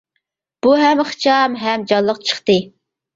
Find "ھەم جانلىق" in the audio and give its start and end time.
1.65-2.23